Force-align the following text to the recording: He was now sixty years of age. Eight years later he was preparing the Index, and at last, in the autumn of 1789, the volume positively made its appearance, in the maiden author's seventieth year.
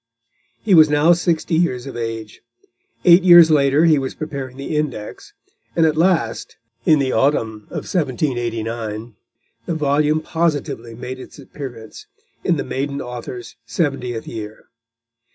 He 0.63 0.73
was 0.73 0.89
now 0.89 1.13
sixty 1.13 1.53
years 1.53 1.85
of 1.85 1.95
age. 1.95 2.41
Eight 3.05 3.21
years 3.21 3.51
later 3.51 3.85
he 3.85 3.99
was 3.99 4.15
preparing 4.15 4.57
the 4.57 4.75
Index, 4.75 5.35
and 5.75 5.85
at 5.85 5.95
last, 5.95 6.57
in 6.87 6.97
the 6.97 7.11
autumn 7.11 7.65
of 7.69 7.85
1789, 7.85 9.13
the 9.67 9.75
volume 9.75 10.19
positively 10.19 10.95
made 10.95 11.19
its 11.19 11.37
appearance, 11.37 12.07
in 12.43 12.57
the 12.57 12.63
maiden 12.63 12.99
author's 12.99 13.57
seventieth 13.67 14.27
year. 14.27 14.69